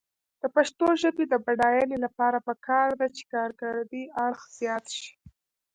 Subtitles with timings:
[0.41, 5.11] د پښتو ژبې د بډاینې لپاره پکار ده چې کارکردي اړخ زیات شي.